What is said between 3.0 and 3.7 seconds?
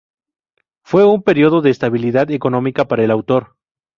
el autor.